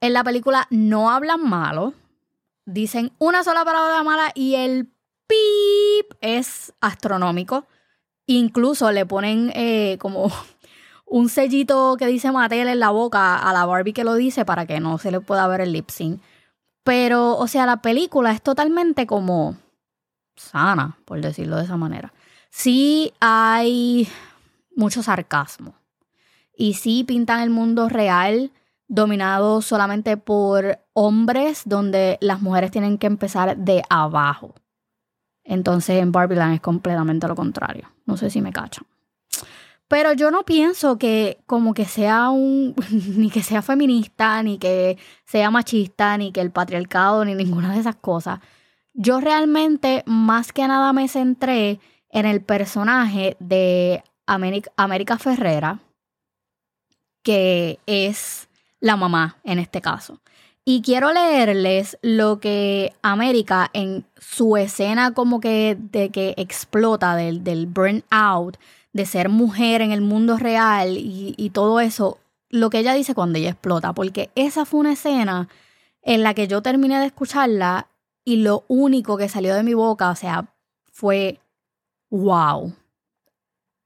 En 0.00 0.12
la 0.12 0.24
película 0.24 0.66
no 0.70 1.10
hablan 1.10 1.48
malo. 1.48 1.94
Dicen 2.64 3.12
una 3.18 3.44
sola 3.44 3.64
palabra 3.64 4.02
mala 4.02 4.30
y 4.34 4.54
el 4.54 4.90
pip 5.26 6.12
es 6.20 6.72
astronómico. 6.80 7.66
Incluso 8.26 8.92
le 8.92 9.06
ponen 9.06 9.50
eh, 9.54 9.96
como 9.98 10.30
un 11.06 11.28
sellito 11.28 11.96
que 11.98 12.06
dice 12.06 12.30
Mattel 12.30 12.68
en 12.68 12.80
la 12.80 12.90
boca 12.90 13.38
a 13.38 13.52
la 13.52 13.64
Barbie 13.64 13.94
que 13.94 14.04
lo 14.04 14.14
dice 14.14 14.44
para 14.44 14.66
que 14.66 14.80
no 14.80 14.98
se 14.98 15.10
le 15.10 15.20
pueda 15.20 15.46
ver 15.48 15.62
el 15.62 15.72
lip 15.72 15.90
sync. 15.90 16.20
Pero, 16.84 17.36
o 17.36 17.46
sea, 17.46 17.66
la 17.66 17.82
película 17.82 18.32
es 18.32 18.42
totalmente 18.42 19.06
como 19.06 19.56
sana, 20.36 20.98
por 21.04 21.20
decirlo 21.20 21.56
de 21.56 21.64
esa 21.64 21.76
manera. 21.76 22.12
Sí 22.50 23.12
hay 23.20 24.08
mucho 24.74 25.02
sarcasmo. 25.02 25.74
Y 26.56 26.74
sí 26.74 27.04
pintan 27.04 27.40
el 27.40 27.50
mundo 27.50 27.88
real 27.88 28.52
dominado 28.88 29.60
solamente 29.60 30.16
por 30.16 30.78
hombres, 30.94 31.62
donde 31.66 32.18
las 32.20 32.40
mujeres 32.40 32.70
tienen 32.70 32.98
que 32.98 33.06
empezar 33.06 33.56
de 33.56 33.82
abajo. 33.90 34.54
Entonces 35.44 36.00
en 36.02 36.10
Barbieland 36.10 36.54
es 36.54 36.60
completamente 36.60 37.28
lo 37.28 37.36
contrario. 37.36 37.90
No 38.06 38.16
sé 38.16 38.30
si 38.30 38.40
me 38.40 38.52
cachan. 38.52 38.86
Pero 39.88 40.12
yo 40.12 40.30
no 40.30 40.44
pienso 40.44 40.98
que 40.98 41.38
como 41.46 41.72
que 41.72 41.86
sea 41.86 42.28
un, 42.28 42.74
ni 43.16 43.30
que 43.30 43.42
sea 43.42 43.62
feminista, 43.62 44.42
ni 44.42 44.58
que 44.58 44.98
sea 45.24 45.50
machista, 45.50 46.16
ni 46.18 46.30
que 46.30 46.42
el 46.42 46.50
patriarcado, 46.50 47.24
ni 47.24 47.34
ninguna 47.34 47.72
de 47.72 47.80
esas 47.80 47.96
cosas. 47.96 48.40
Yo 48.92 49.20
realmente 49.20 50.02
más 50.06 50.52
que 50.52 50.66
nada 50.68 50.92
me 50.92 51.08
centré 51.08 51.80
en 52.10 52.26
el 52.26 52.42
personaje 52.42 53.36
de 53.38 54.02
América, 54.26 55.18
Ferrera, 55.18 55.80
que 57.22 57.78
es 57.86 58.48
la 58.80 58.96
mamá 58.96 59.38
en 59.44 59.58
este 59.58 59.80
caso. 59.80 60.20
Y 60.64 60.82
quiero 60.82 61.12
leerles 61.12 61.96
lo 62.02 62.40
que 62.40 62.92
América 63.00 63.70
en 63.72 64.04
su 64.18 64.58
escena 64.58 65.14
como 65.14 65.40
que 65.40 65.78
de 65.78 66.10
que 66.10 66.34
explota 66.36 67.16
del, 67.16 67.42
del 67.42 67.66
burnout, 67.66 68.58
de 68.92 69.06
ser 69.06 69.28
mujer 69.28 69.82
en 69.82 69.92
el 69.92 70.00
mundo 70.00 70.38
real 70.38 70.96
y, 70.96 71.50
todo 71.50 71.80
eso, 71.80 72.18
lo 72.48 72.70
que 72.70 72.78
ella 72.78 72.94
dice 72.94 73.14
cuando 73.14 73.38
ella 73.38 73.50
explota, 73.50 73.92
porque 73.92 74.30
esa 74.34 74.64
fue 74.64 74.80
una 74.80 74.92
escena 74.92 75.48
en 76.02 76.22
la 76.22 76.34
que 76.34 76.48
yo 76.48 76.62
terminé 76.62 76.98
de 76.98 77.06
escucharla 77.06 77.88
y 78.24 78.36
lo 78.36 78.64
único 78.68 79.16
que 79.16 79.28
salió 79.28 79.54
de 79.54 79.62
mi 79.62 79.74
boca, 79.74 80.10
o 80.10 80.16
sea, 80.16 80.54
fue, 80.92 81.40
wow, 82.10 82.74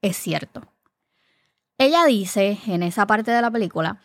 es 0.01 0.17
cierto. 0.17 0.61
Ella 1.77 2.05
dice 2.05 2.59
en 2.67 2.83
esa 2.83 3.05
parte 3.05 3.31
de 3.31 3.41
la 3.41 3.51
película, 3.51 4.01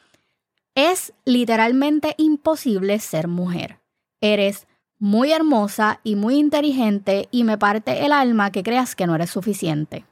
es 0.74 1.12
literalmente 1.24 2.14
imposible 2.18 2.98
ser 2.98 3.28
mujer. 3.28 3.80
Eres 4.20 4.66
muy 4.98 5.32
hermosa 5.32 6.00
y 6.02 6.16
muy 6.16 6.36
inteligente 6.38 7.28
y 7.30 7.44
me 7.44 7.58
parte 7.58 8.04
el 8.04 8.12
alma 8.12 8.50
que 8.50 8.62
creas 8.62 8.94
que 8.94 9.06
no 9.06 9.14
eres 9.14 9.30
suficiente. 9.30 10.04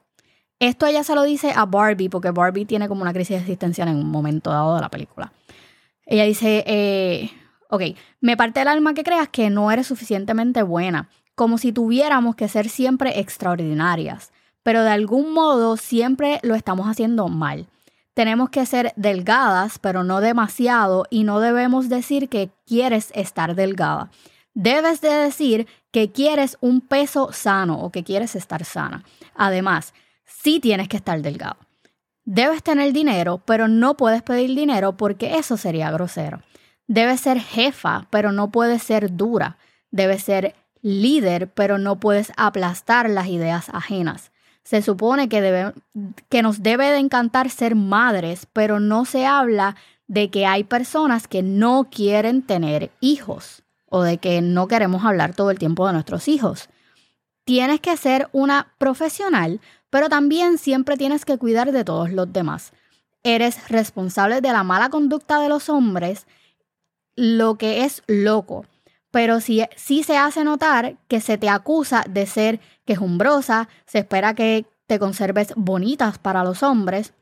Esto 0.58 0.86
ella 0.86 1.04
se 1.04 1.14
lo 1.14 1.22
dice 1.22 1.52
a 1.54 1.66
Barbie 1.66 2.08
porque 2.08 2.30
Barbie 2.30 2.64
tiene 2.64 2.88
como 2.88 3.02
una 3.02 3.12
crisis 3.12 3.40
existencial 3.40 3.88
en 3.88 3.96
un 3.96 4.10
momento 4.10 4.50
dado 4.50 4.74
de 4.74 4.80
la 4.80 4.88
película. 4.88 5.32
Ella 6.06 6.24
dice, 6.24 6.64
eh, 6.66 7.30
ok, 7.68 7.82
me 8.20 8.36
parte 8.36 8.62
el 8.62 8.68
alma 8.68 8.94
que 8.94 9.04
creas 9.04 9.28
que 9.28 9.50
no 9.50 9.70
eres 9.70 9.86
suficientemente 9.86 10.62
buena, 10.62 11.08
como 11.34 11.58
si 11.58 11.72
tuviéramos 11.72 12.36
que 12.36 12.48
ser 12.48 12.68
siempre 12.68 13.20
extraordinarias 13.20 14.32
pero 14.66 14.82
de 14.82 14.90
algún 14.90 15.32
modo 15.32 15.76
siempre 15.76 16.40
lo 16.42 16.56
estamos 16.56 16.88
haciendo 16.88 17.28
mal. 17.28 17.68
Tenemos 18.14 18.50
que 18.50 18.66
ser 18.66 18.92
delgadas, 18.96 19.78
pero 19.78 20.02
no 20.02 20.20
demasiado, 20.20 21.04
y 21.08 21.22
no 21.22 21.38
debemos 21.38 21.88
decir 21.88 22.28
que 22.28 22.50
quieres 22.66 23.12
estar 23.14 23.54
delgada. 23.54 24.10
Debes 24.54 25.00
de 25.00 25.10
decir 25.10 25.68
que 25.92 26.10
quieres 26.10 26.58
un 26.60 26.80
peso 26.80 27.32
sano 27.32 27.78
o 27.78 27.92
que 27.92 28.02
quieres 28.02 28.34
estar 28.34 28.64
sana. 28.64 29.04
Además, 29.36 29.94
sí 30.26 30.60
tienes 30.60 30.88
que 30.88 30.96
estar 30.96 31.20
delgado. 31.22 31.56
Debes 32.24 32.62
tener 32.62 32.92
dinero, 32.92 33.40
pero 33.44 33.68
no 33.68 33.96
puedes 33.96 34.22
pedir 34.22 34.54
dinero 34.54 34.96
porque 34.96 35.38
eso 35.38 35.56
sería 35.56 35.90
grosero. 35.90 36.42
Debes 36.86 37.20
ser 37.20 37.40
jefa, 37.40 38.06
pero 38.10 38.32
no 38.32 38.50
puedes 38.50 38.82
ser 38.82 39.16
dura. 39.16 39.58
Debes 39.90 40.24
ser 40.24 40.54
líder, 40.82 41.48
pero 41.48 41.78
no 41.78 42.00
puedes 42.00 42.32
aplastar 42.36 43.08
las 43.08 43.28
ideas 43.28 43.68
ajenas 43.72 44.30
se 44.66 44.82
supone 44.82 45.28
que, 45.28 45.72
que 46.28 46.42
nos 46.42 46.60
debe 46.60 46.90
de 46.90 46.98
encantar 46.98 47.50
ser 47.50 47.76
madres, 47.76 48.48
pero 48.52 48.80
no 48.80 49.04
se 49.04 49.24
habla 49.24 49.76
de 50.08 50.28
que 50.28 50.44
hay 50.44 50.64
personas 50.64 51.28
que 51.28 51.44
no 51.44 51.86
quieren 51.88 52.42
tener 52.42 52.90
hijos 53.00 53.62
o 53.88 54.02
de 54.02 54.18
que 54.18 54.40
no 54.40 54.66
queremos 54.66 55.04
hablar 55.04 55.34
todo 55.36 55.52
el 55.52 55.60
tiempo 55.60 55.86
de 55.86 55.92
nuestros 55.92 56.26
hijos. 56.26 56.68
Tienes 57.46 57.80
que 57.80 57.96
ser 57.96 58.28
una 58.32 58.74
profesional, 58.76 59.62
pero 59.88 60.10
también 60.10 60.58
siempre 60.58 60.98
tienes 60.98 61.24
que 61.24 61.38
cuidar 61.38 61.72
de 61.72 61.84
todos 61.84 62.12
los 62.12 62.30
demás. 62.30 62.74
Eres 63.22 63.70
responsable 63.70 64.42
de 64.42 64.52
la 64.52 64.64
mala 64.64 64.90
conducta 64.90 65.40
de 65.40 65.48
los 65.48 65.70
hombres, 65.70 66.26
lo 67.16 67.56
que 67.56 67.84
es 67.84 68.02
loco 68.06 68.66
pero 69.16 69.40
sí, 69.40 69.64
se 69.76 70.18
hace 70.18 70.44
notar 70.44 70.98
que 71.08 71.22
se 71.22 71.38
te 71.38 71.48
acusa 71.48 72.04
de 72.06 72.26
ser 72.26 72.60
quejumbrosa, 72.84 73.66
se 73.86 74.00
espera 74.00 74.34
que 74.34 74.66
te 74.86 74.98
conserves 74.98 75.54
bonitas 75.56 76.18
para 76.18 76.44
los 76.44 76.62
hombres, 76.62 77.14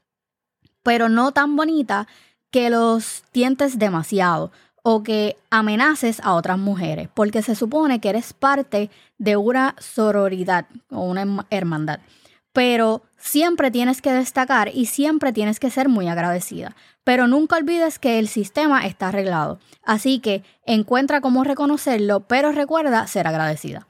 pero 0.82 1.08
no 1.08 1.30
tan 1.30 1.54
bonita 1.54 2.08
que 2.50 2.68
los 2.68 3.22
tientes 3.30 3.78
demasiado 3.78 4.50
o 4.86 5.02
que 5.02 5.38
amenaces 5.50 6.20
a 6.22 6.34
otras 6.34 6.58
mujeres, 6.58 7.08
porque 7.14 7.40
se 7.40 7.54
supone 7.54 8.00
que 8.00 8.10
eres 8.10 8.34
parte 8.34 8.90
de 9.16 9.38
una 9.38 9.74
sororidad 9.78 10.66
o 10.90 11.00
una 11.00 11.46
hermandad. 11.48 12.00
Pero 12.52 13.02
siempre 13.16 13.70
tienes 13.70 14.02
que 14.02 14.12
destacar 14.12 14.70
y 14.74 14.84
siempre 14.86 15.32
tienes 15.32 15.58
que 15.58 15.70
ser 15.70 15.88
muy 15.88 16.06
agradecida. 16.06 16.76
Pero 17.02 17.26
nunca 17.26 17.56
olvides 17.56 17.98
que 17.98 18.18
el 18.18 18.28
sistema 18.28 18.86
está 18.86 19.08
arreglado. 19.08 19.58
Así 19.82 20.18
que 20.18 20.44
encuentra 20.66 21.22
cómo 21.22 21.44
reconocerlo, 21.44 22.20
pero 22.20 22.52
recuerda 22.52 23.06
ser 23.06 23.26
agradecida. 23.26 23.86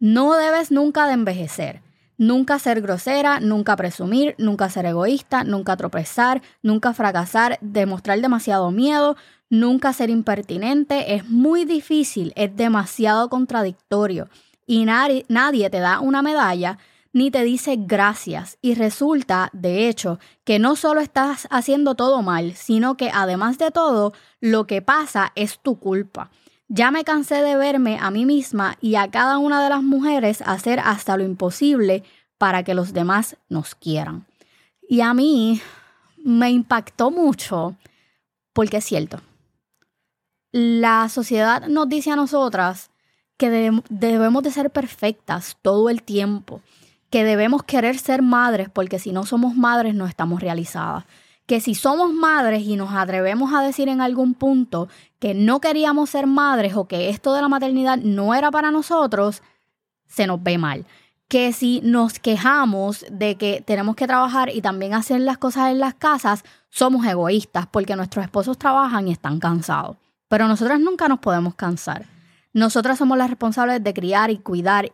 No 0.00 0.32
debes 0.34 0.70
nunca 0.70 1.06
de 1.06 1.12
envejecer. 1.12 1.82
Nunca 2.16 2.58
ser 2.58 2.80
grosera, 2.80 3.38
nunca 3.38 3.76
presumir, 3.76 4.34
nunca 4.38 4.68
ser 4.70 4.86
egoísta, 4.86 5.44
nunca 5.44 5.76
tropezar, 5.76 6.42
nunca 6.62 6.92
fracasar, 6.92 7.58
demostrar 7.60 8.20
demasiado 8.20 8.72
miedo, 8.72 9.16
nunca 9.50 9.92
ser 9.92 10.10
impertinente. 10.10 11.14
Es 11.14 11.28
muy 11.28 11.64
difícil, 11.64 12.32
es 12.36 12.54
demasiado 12.56 13.28
contradictorio 13.28 14.28
y 14.68 14.84
nadie, 14.84 15.70
te 15.70 15.80
da 15.80 15.98
una 16.00 16.20
medalla 16.20 16.78
ni 17.14 17.30
te 17.30 17.42
dice 17.42 17.76
gracias. 17.78 18.58
Y 18.60 18.74
resulta, 18.74 19.48
de 19.54 19.88
hecho, 19.88 20.20
que 20.44 20.58
no 20.58 20.76
solo 20.76 21.00
estás 21.00 21.48
haciendo 21.50 21.94
todo 21.94 22.20
mal, 22.20 22.54
sino 22.54 22.96
que 22.96 23.10
además 23.12 23.56
de 23.56 23.70
todo, 23.70 24.12
lo 24.40 24.66
que 24.66 24.82
pasa 24.82 25.32
es 25.34 25.58
tu 25.58 25.78
culpa. 25.78 26.30
Ya 26.68 26.90
me 26.90 27.02
cansé 27.02 27.36
de 27.36 27.56
verme 27.56 27.98
a 27.98 28.10
mí 28.10 28.26
misma 28.26 28.76
y 28.82 28.96
a 28.96 29.10
cada 29.10 29.38
una 29.38 29.64
de 29.64 29.70
las 29.70 29.82
mujeres 29.82 30.42
hacer 30.44 30.80
hasta 30.80 31.16
lo 31.16 31.24
imposible 31.24 32.04
para 32.36 32.62
que 32.62 32.74
los 32.74 32.92
demás 32.92 33.38
nos 33.48 33.74
quieran. 33.74 34.26
Y 34.86 35.00
a 35.00 35.14
mí 35.14 35.62
me 36.22 36.50
impactó 36.50 37.10
mucho 37.10 37.74
porque 38.52 38.76
es 38.76 38.84
cierto. 38.84 39.22
La 40.52 41.08
sociedad 41.08 41.66
nos 41.68 41.88
dice 41.88 42.10
a 42.10 42.16
nosotras 42.16 42.90
que 43.36 43.50
debemos 43.90 44.42
de 44.42 44.50
ser 44.50 44.70
perfectas 44.70 45.56
todo 45.62 45.90
el 45.90 46.02
tiempo 46.02 46.60
que 47.10 47.24
debemos 47.24 47.62
querer 47.62 47.98
ser 47.98 48.22
madres 48.22 48.68
porque 48.68 48.98
si 48.98 49.12
no 49.12 49.24
somos 49.24 49.54
madres 49.54 49.94
no 49.94 50.06
estamos 50.06 50.40
realizadas. 50.40 51.04
Que 51.46 51.60
si 51.60 51.74
somos 51.74 52.12
madres 52.12 52.62
y 52.64 52.76
nos 52.76 52.92
atrevemos 52.92 53.54
a 53.54 53.62
decir 53.62 53.88
en 53.88 54.02
algún 54.02 54.34
punto 54.34 54.88
que 55.18 55.32
no 55.32 55.60
queríamos 55.60 56.10
ser 56.10 56.26
madres 56.26 56.76
o 56.76 56.86
que 56.86 57.08
esto 57.08 57.32
de 57.32 57.40
la 57.40 57.48
maternidad 57.48 57.96
no 57.96 58.34
era 58.34 58.50
para 58.50 58.70
nosotros, 58.70 59.42
se 60.06 60.26
nos 60.26 60.42
ve 60.42 60.58
mal. 60.58 60.84
Que 61.26 61.54
si 61.54 61.80
nos 61.82 62.18
quejamos 62.18 63.06
de 63.10 63.36
que 63.36 63.62
tenemos 63.62 63.96
que 63.96 64.06
trabajar 64.06 64.50
y 64.54 64.60
también 64.60 64.92
hacer 64.92 65.22
las 65.22 65.38
cosas 65.38 65.70
en 65.70 65.78
las 65.78 65.94
casas, 65.94 66.44
somos 66.68 67.06
egoístas 67.06 67.66
porque 67.66 67.96
nuestros 67.96 68.26
esposos 68.26 68.58
trabajan 68.58 69.08
y 69.08 69.12
están 69.12 69.38
cansados. 69.40 69.96
Pero 70.28 70.46
nosotras 70.46 70.78
nunca 70.80 71.08
nos 71.08 71.18
podemos 71.18 71.54
cansar. 71.54 72.06
Nosotras 72.52 72.98
somos 72.98 73.18
las 73.18 73.30
responsables 73.30 73.82
de 73.82 73.94
criar 73.94 74.30
y 74.30 74.38
cuidar 74.38 74.92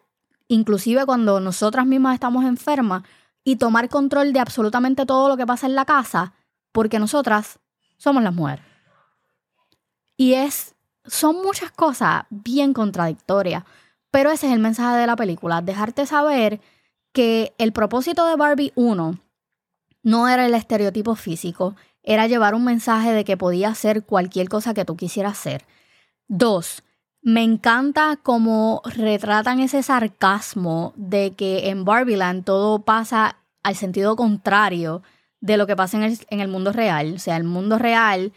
inclusive 0.48 1.06
cuando 1.06 1.40
nosotras 1.40 1.86
mismas 1.86 2.14
estamos 2.14 2.44
enfermas, 2.44 3.02
y 3.44 3.56
tomar 3.56 3.90
control 3.90 4.32
de 4.32 4.40
absolutamente 4.40 5.04
todo 5.04 5.28
lo 5.28 5.36
que 5.36 5.46
pasa 5.46 5.66
en 5.66 5.74
la 5.74 5.84
casa, 5.84 6.32
porque 6.72 6.98
nosotras 6.98 7.58
somos 7.98 8.22
las 8.22 8.34
mujeres. 8.34 8.64
Y 10.16 10.34
es 10.34 10.74
son 11.04 11.42
muchas 11.42 11.70
cosas 11.70 12.24
bien 12.30 12.72
contradictorias, 12.72 13.64
pero 14.10 14.30
ese 14.30 14.46
es 14.46 14.54
el 14.54 14.60
mensaje 14.60 14.96
de 14.96 15.06
la 15.06 15.16
película, 15.16 15.60
dejarte 15.60 16.06
saber 16.06 16.62
que 17.12 17.52
el 17.58 17.72
propósito 17.72 18.24
de 18.26 18.36
Barbie 18.36 18.72
1 18.74 19.18
no 20.04 20.28
era 20.28 20.46
el 20.46 20.54
estereotipo 20.54 21.16
físico, 21.16 21.75
era 22.04 22.28
llevar 22.28 22.54
un 22.54 22.64
mensaje 22.64 23.12
de 23.12 23.25
que 23.25 23.37
podía 23.37 23.70
hacer 23.70 24.04
cualquier 24.04 24.49
cosa 24.49 24.75
que 24.75 24.84
tú 24.84 24.96
quisieras 24.96 25.32
hacer. 25.32 25.64
Dos, 26.28 26.84
me 27.23 27.42
encanta 27.42 28.20
cómo 28.23 28.82
retratan 28.84 29.58
ese 29.58 29.82
sarcasmo 29.82 30.92
de 30.94 31.32
que 31.32 31.70
en 31.70 31.84
Barbieland 31.84 32.44
todo 32.44 32.82
pasa 32.82 33.38
al 33.62 33.75
sentido 33.75 34.14
contrario 34.14 35.02
de 35.40 35.56
lo 35.56 35.66
que 35.66 35.75
pasa 35.75 35.96
en 35.96 36.04
el, 36.04 36.18
en 36.28 36.40
el 36.40 36.49
mundo 36.49 36.70
real. 36.73 37.14
O 37.16 37.18
sea, 37.18 37.37
el 37.37 37.44
mundo 37.44 37.78
real 37.78 38.32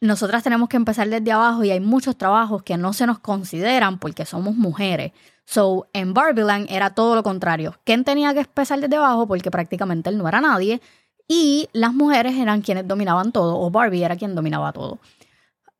nosotras 0.00 0.42
tenemos 0.42 0.68
que 0.68 0.76
empezar 0.76 1.08
desde 1.08 1.32
abajo 1.32 1.64
y 1.64 1.70
hay 1.70 1.80
muchos 1.80 2.16
trabajos 2.16 2.62
que 2.62 2.76
no 2.76 2.92
se 2.92 3.06
nos 3.06 3.18
consideran 3.18 3.98
porque 3.98 4.24
somos 4.24 4.54
mujeres. 4.54 5.12
So, 5.44 5.88
en 5.92 6.14
Barbieland 6.14 6.66
era 6.70 6.94
todo 6.94 7.14
lo 7.14 7.22
contrario. 7.22 7.78
Ken 7.84 8.04
tenía 8.04 8.32
que 8.32 8.40
empezar 8.40 8.80
desde 8.80 8.96
abajo 8.96 9.26
porque 9.26 9.50
prácticamente 9.50 10.10
él 10.10 10.18
no 10.18 10.26
era 10.26 10.40
nadie 10.40 10.80
y 11.28 11.68
las 11.72 11.92
mujeres 11.92 12.34
eran 12.36 12.62
quienes 12.62 12.88
dominaban 12.88 13.32
todo 13.32 13.58
o 13.58 13.70
Barbie 13.70 14.04
era 14.04 14.16
quien 14.16 14.34
dominaba 14.34 14.72
todo. 14.72 14.98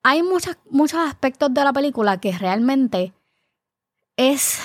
Hay 0.02 0.22
muchas, 0.22 0.58
muchos 0.68 1.00
aspectos 1.00 1.52
de 1.52 1.64
la 1.64 1.72
película 1.72 2.20
que 2.20 2.32
realmente 2.32 3.14
es... 4.16 4.60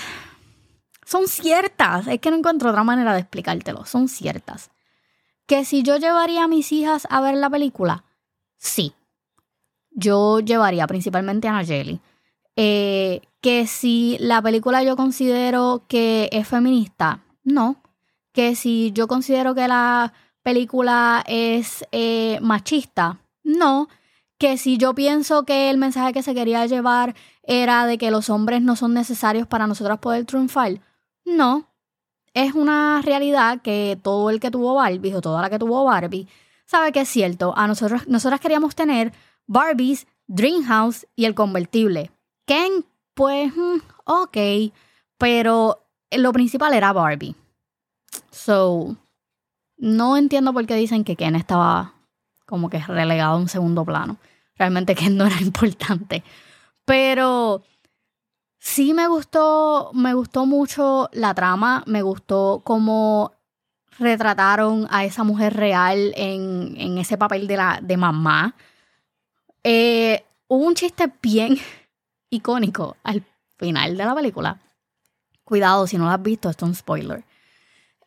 Son 1.06 1.28
ciertas. 1.28 2.08
Es 2.08 2.20
que 2.20 2.30
no 2.30 2.38
encuentro 2.38 2.70
otra 2.70 2.84
manera 2.84 3.14
de 3.14 3.22
explicártelo. 3.22 3.86
Son 3.86 4.10
ciertas. 4.10 4.70
Que 5.48 5.66
si 5.66 5.82
yo 5.82 5.98
llevaría 5.98 6.44
a 6.44 6.48
mis 6.48 6.72
hijas 6.72 7.08
a 7.10 7.22
ver 7.22 7.36
la 7.36 7.50
película, 7.50 8.04
sí 8.58 8.94
yo 9.92 10.40
llevaría 10.40 10.88
principalmente 10.88 11.48
a 11.48 11.54
Nayeli. 11.54 12.00
Eh, 12.56 13.22
que 13.42 13.68
si 13.68 14.18
la 14.20 14.42
película 14.42 14.84
yo 14.84 14.96
considero 14.96 15.86
que 15.88 16.30
es 16.32 16.48
feminista, 16.48 17.24
no. 17.44 17.82
Que 18.34 18.56
si 18.56 18.92
yo 18.94 19.08
considero 19.08 19.56
que 19.56 19.68
la 19.68 20.14
película 20.44 21.24
es 21.28 21.86
eh, 21.92 22.40
machista, 22.42 23.22
no. 23.44 23.88
Que 24.38 24.58
si 24.58 24.78
yo 24.78 24.94
pienso 24.94 25.44
que 25.44 25.70
el 25.70 25.78
mensaje 25.78 26.14
que 26.14 26.24
se 26.24 26.34
quería 26.34 26.66
llevar 26.66 27.16
era 27.44 27.86
de 27.86 27.98
que 27.98 28.12
los 28.12 28.30
hombres 28.30 28.62
no 28.62 28.76
son 28.76 28.94
necesarios 28.94 29.48
para 29.48 29.68
nosotras 29.68 30.00
poder 30.00 30.26
triunfar, 30.26 30.82
no. 31.26 31.68
Es 32.34 32.54
una 32.54 33.02
realidad 33.04 33.62
que 33.62 34.00
todo 34.02 34.30
el 34.30 34.40
que 34.40 34.52
tuvo 34.52 34.76
Barbie 34.76 35.16
o 35.16 35.22
toda 35.22 35.42
la 35.42 35.50
que 35.50 35.60
tuvo 35.60 35.84
Barbie 35.84 36.28
sabe 36.66 36.92
que 36.92 37.02
es 37.02 37.10
cierto. 37.10 37.54
A 37.58 37.68
nosotros, 37.68 38.08
nosotras 38.08 38.40
queríamos 38.40 38.76
tener 38.76 39.12
Barbies, 39.48 40.06
Dreamhouse 40.28 41.08
y 41.16 41.26
el 41.26 41.34
convertible. 41.34 42.12
Ken, 42.46 42.86
pues, 43.20 43.54
mm, 43.54 43.82
ok, 44.06 44.38
pero 45.18 45.86
lo 46.10 46.32
principal 46.32 46.74
era 46.74 46.94
Barbie. 46.94 47.36
So, 48.32 48.96
no 49.76 50.16
entiendo 50.16 50.54
por 50.54 50.66
qué 50.66 50.76
dicen 50.76 51.04
que 51.04 51.18
Ken 51.18 51.36
estaba 51.36 51.96
como 52.46 52.70
que 52.70 52.80
relegado 52.80 53.34
a 53.34 53.38
un 53.38 53.50
segundo 53.50 53.84
plano. 53.84 54.16
Realmente 54.56 54.96
Ken 54.96 55.18
no 55.18 55.26
era 55.26 55.36
importante. 55.42 56.24
Pero 56.86 57.62
sí 58.58 58.94
me 58.94 59.10
gustó, 59.10 59.92
me 59.94 60.14
gustó 60.14 60.46
mucho 60.46 61.10
la 61.12 61.34
trama, 61.34 61.84
me 61.88 62.02
gustó 62.02 62.62
cómo 62.64 63.34
retrataron 63.98 64.88
a 64.92 65.04
esa 65.04 65.26
mujer 65.26 65.58
real 65.58 66.14
en, 66.16 66.98
ese 66.98 67.18
papel 67.18 67.48
de, 67.48 67.58
la, 67.58 67.80
de 67.84 67.98
mamá. 67.98 68.56
Eh, 69.66 70.24
hubo 70.48 70.64
un 70.64 70.76
chiste 70.76 71.12
bien 71.22 71.58
icónico 72.30 72.98
al 73.04 73.24
final 73.58 73.98
de 73.98 74.06
la 74.06 74.16
película. 74.16 74.60
Cuidado, 75.44 75.88
si 75.88 75.98
no 75.98 76.06
lo 76.06 76.12
has 76.12 76.22
visto, 76.22 76.50
esto 76.50 76.66
es 76.66 76.70
un 76.70 76.76
spoiler. 76.76 77.24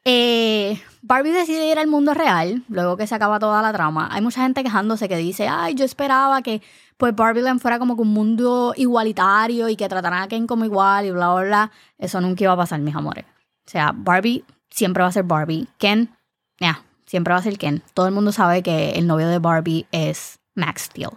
Eh, 0.04 0.80
Barbie 1.02 1.32
decide 1.32 1.70
ir 1.70 1.78
al 1.78 1.86
mundo 1.86 2.14
real, 2.14 2.64
luego 2.68 2.96
que 2.96 3.06
se 3.06 3.14
acaba 3.14 3.38
toda 3.38 3.62
la 3.62 3.72
trama. 3.72 4.08
Hay 4.10 4.20
mucha 4.20 4.42
gente 4.42 4.62
quejándose 4.62 5.08
que 5.08 5.16
dice, 5.16 5.48
ay, 5.48 5.74
yo 5.74 5.84
esperaba 5.84 6.42
que 6.42 6.62
pues 6.96 7.14
Barbie 7.14 7.42
fuera 7.58 7.78
como 7.78 7.96
que 7.96 8.02
un 8.02 8.12
mundo 8.12 8.74
igualitario 8.76 9.68
y 9.68 9.76
que 9.76 9.88
trataran 9.88 10.22
a 10.22 10.28
Ken 10.28 10.46
como 10.46 10.64
igual 10.64 11.06
y 11.06 11.10
bla, 11.10 11.32
bla, 11.34 11.42
bla. 11.42 11.72
Eso 11.98 12.20
nunca 12.20 12.44
iba 12.44 12.52
a 12.52 12.56
pasar, 12.56 12.80
mis 12.80 12.94
amores. 12.94 13.24
O 13.66 13.70
sea, 13.70 13.92
Barbie 13.94 14.44
siempre 14.70 15.02
va 15.02 15.08
a 15.08 15.12
ser 15.12 15.24
Barbie. 15.24 15.68
Ken, 15.78 16.16
ya, 16.60 16.84
siempre 17.06 17.32
va 17.32 17.40
a 17.40 17.42
ser 17.42 17.58
Ken. 17.58 17.82
Todo 17.94 18.06
el 18.06 18.14
mundo 18.14 18.32
sabe 18.32 18.62
que 18.62 18.92
el 18.92 19.06
novio 19.06 19.28
de 19.28 19.38
Barbie 19.38 19.86
es 19.90 20.38
Max 20.54 20.82
Steel 20.82 21.10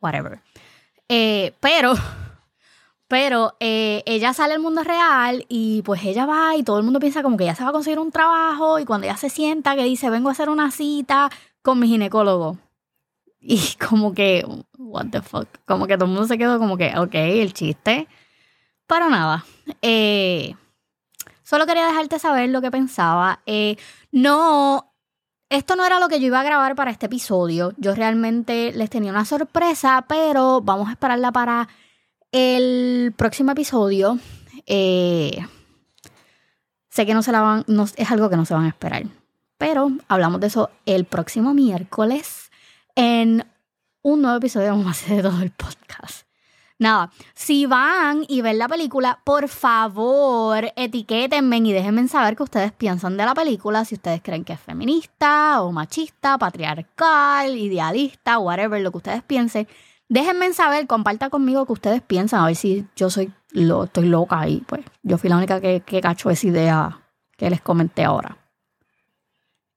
whatever. 0.00 0.40
Eh, 1.08 1.54
pero, 1.60 1.94
pero 3.08 3.56
eh, 3.58 4.02
ella 4.04 4.34
sale 4.34 4.54
al 4.54 4.60
mundo 4.60 4.84
real 4.84 5.46
y 5.48 5.82
pues 5.82 6.04
ella 6.04 6.26
va 6.26 6.54
y 6.56 6.62
todo 6.62 6.78
el 6.78 6.84
mundo 6.84 7.00
piensa 7.00 7.22
como 7.22 7.38
que 7.38 7.46
ya 7.46 7.54
se 7.54 7.64
va 7.64 7.70
a 7.70 7.72
conseguir 7.72 7.98
un 7.98 8.12
trabajo 8.12 8.78
y 8.78 8.84
cuando 8.84 9.06
ella 9.06 9.16
se 9.16 9.30
sienta 9.30 9.74
que 9.74 9.84
dice 9.84 10.10
vengo 10.10 10.28
a 10.28 10.32
hacer 10.32 10.50
una 10.50 10.70
cita 10.70 11.30
con 11.62 11.78
mi 11.78 11.88
ginecólogo. 11.88 12.58
Y 13.40 13.60
como 13.88 14.12
que, 14.12 14.46
what 14.76 15.06
the 15.10 15.22
fuck, 15.22 15.48
como 15.64 15.86
que 15.86 15.96
todo 15.96 16.04
el 16.04 16.12
mundo 16.12 16.28
se 16.28 16.38
quedó 16.38 16.58
como 16.58 16.76
que, 16.76 16.92
ok, 16.98 17.14
el 17.14 17.54
chiste. 17.54 18.08
Para 18.86 19.08
nada. 19.08 19.44
Eh, 19.82 20.54
solo 21.42 21.66
quería 21.66 21.86
dejarte 21.86 22.18
saber 22.18 22.50
lo 22.50 22.60
que 22.60 22.70
pensaba. 22.70 23.40
no 24.12 24.84
esto 25.50 25.76
no 25.76 25.86
era 25.86 25.98
lo 25.98 26.08
que 26.08 26.20
yo 26.20 26.26
iba 26.26 26.40
a 26.40 26.44
grabar 26.44 26.74
para 26.74 26.90
este 26.90 27.06
episodio. 27.06 27.72
Yo 27.78 27.94
realmente 27.94 28.72
les 28.72 28.90
tenía 28.90 29.10
una 29.10 29.24
sorpresa, 29.24 30.04
pero 30.06 30.60
vamos 30.60 30.88
a 30.88 30.92
esperarla 30.92 31.32
para 31.32 31.68
el 32.32 33.12
próximo 33.16 33.52
episodio. 33.52 34.18
Eh, 34.66 35.38
sé 36.90 37.06
que 37.06 37.14
no 37.14 37.20
es 37.20 37.28
algo 37.28 38.30
que 38.30 38.36
no 38.36 38.44
se 38.44 38.54
van 38.54 38.64
a 38.64 38.68
esperar. 38.68 39.04
Pero 39.56 39.90
hablamos 40.08 40.40
de 40.40 40.46
eso 40.46 40.70
el 40.86 41.04
próximo 41.04 41.52
miércoles 41.52 42.50
en 42.94 43.44
un 44.02 44.22
nuevo 44.22 44.38
episodio 44.38 44.76
más 44.76 45.08
de 45.08 45.22
todo 45.22 45.42
el 45.42 45.50
podcast. 45.50 46.28
Nada, 46.80 47.10
si 47.34 47.66
van 47.66 48.24
y 48.28 48.40
ven 48.40 48.58
la 48.58 48.68
película, 48.68 49.20
por 49.24 49.48
favor, 49.48 50.72
etiquétenme 50.76 51.56
y 51.56 51.72
déjenme 51.72 52.06
saber 52.06 52.36
qué 52.36 52.44
ustedes 52.44 52.70
piensan 52.70 53.16
de 53.16 53.24
la 53.24 53.34
película, 53.34 53.84
si 53.84 53.96
ustedes 53.96 54.22
creen 54.22 54.44
que 54.44 54.52
es 54.52 54.60
feminista 54.60 55.60
o 55.62 55.72
machista, 55.72 56.38
patriarcal, 56.38 57.56
idealista, 57.56 58.38
whatever, 58.38 58.80
lo 58.80 58.92
que 58.92 58.98
ustedes 58.98 59.22
piensen. 59.24 59.66
Déjenme 60.08 60.52
saber, 60.52 60.86
comparta 60.86 61.28
conmigo 61.30 61.66
qué 61.66 61.72
ustedes 61.72 62.02
piensan, 62.02 62.40
a 62.40 62.46
ver 62.46 62.56
si 62.56 62.86
yo 62.96 63.10
soy 63.10 63.32
lo, 63.50 63.84
estoy 63.84 64.08
loca 64.08 64.48
y 64.48 64.60
pues 64.60 64.82
yo 65.02 65.18
fui 65.18 65.30
la 65.30 65.36
única 65.36 65.60
que, 65.60 65.80
que 65.80 66.00
cacho 66.00 66.30
esa 66.30 66.46
idea 66.46 67.00
que 67.36 67.50
les 67.50 67.60
comenté 67.60 68.04
ahora. 68.04 68.36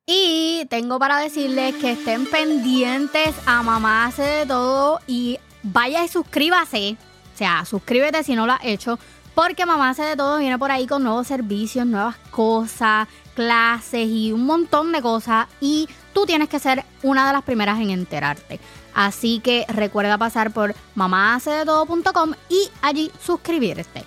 Y 0.05 0.65
tengo 0.69 0.99
para 0.99 1.17
decirles 1.19 1.75
que 1.75 1.91
estén 1.91 2.25
pendientes 2.25 3.35
a 3.45 3.61
Mamá 3.63 4.05
hace 4.05 4.23
de 4.23 4.45
todo 4.45 4.99
y 5.07 5.37
vaya 5.63 6.03
y 6.03 6.07
suscríbase. 6.07 6.97
O 7.33 7.37
sea, 7.37 7.65
suscríbete 7.65 8.23
si 8.23 8.35
no 8.35 8.45
lo 8.45 8.53
has 8.53 8.63
hecho. 8.63 8.99
Porque 9.33 9.65
mamá 9.65 9.91
hace 9.91 10.03
de 10.03 10.17
todo, 10.17 10.39
viene 10.39 10.59
por 10.59 10.71
ahí 10.71 10.85
con 10.85 11.03
nuevos 11.03 11.27
servicios, 11.27 11.85
nuevas 11.85 12.17
cosas, 12.31 13.07
clases 13.33 14.07
y 14.07 14.33
un 14.33 14.45
montón 14.45 14.91
de 14.91 15.01
cosas. 15.01 15.47
Y 15.61 15.87
tú 16.13 16.25
tienes 16.25 16.49
que 16.49 16.59
ser 16.59 16.83
una 17.01 17.27
de 17.27 17.33
las 17.33 17.43
primeras 17.43 17.79
en 17.79 17.91
enterarte. 17.91 18.59
Así 18.93 19.39
que 19.39 19.65
recuerda 19.67 20.17
pasar 20.17 20.51
por 20.51 20.75
mamahacedetodo.com 20.95 22.33
y 22.49 22.69
allí 22.81 23.11
suscribirte. 23.23 24.03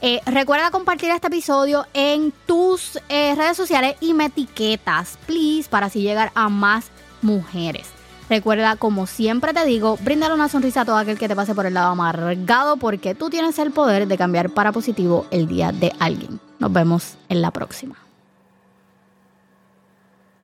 Eh, 0.00 0.20
recuerda 0.26 0.70
compartir 0.70 1.10
este 1.10 1.26
episodio 1.26 1.86
en 1.92 2.32
tus 2.46 3.00
eh, 3.08 3.34
redes 3.34 3.56
sociales 3.56 3.96
y 4.00 4.14
me 4.14 4.26
etiquetas, 4.26 5.18
please, 5.26 5.68
para 5.68 5.86
así 5.86 6.02
llegar 6.02 6.30
a 6.34 6.48
más 6.48 6.86
mujeres. 7.20 7.88
Recuerda, 8.28 8.76
como 8.76 9.06
siempre 9.06 9.54
te 9.54 9.64
digo, 9.64 9.98
brindar 10.02 10.32
una 10.32 10.48
sonrisa 10.48 10.82
a 10.82 10.84
todo 10.84 10.98
aquel 10.98 11.18
que 11.18 11.28
te 11.28 11.34
pase 11.34 11.54
por 11.54 11.66
el 11.66 11.74
lado 11.74 11.92
amargado 11.92 12.76
porque 12.76 13.14
tú 13.14 13.30
tienes 13.30 13.58
el 13.58 13.72
poder 13.72 14.06
de 14.06 14.18
cambiar 14.18 14.50
para 14.50 14.70
positivo 14.70 15.26
el 15.30 15.48
día 15.48 15.72
de 15.72 15.92
alguien. 15.98 16.38
Nos 16.58 16.72
vemos 16.72 17.14
en 17.28 17.40
la 17.40 17.50
próxima. 17.50 18.07